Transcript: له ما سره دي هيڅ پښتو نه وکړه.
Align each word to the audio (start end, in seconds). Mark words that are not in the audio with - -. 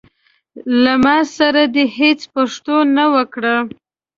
له 0.83 0.93
ما 1.05 1.17
سره 1.37 1.61
دي 1.73 1.85
هيڅ 1.97 2.19
پښتو 2.35 2.75
نه 2.97 3.05
وکړه. 3.13 3.55